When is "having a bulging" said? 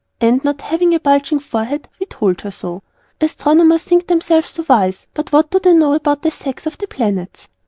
0.61-1.37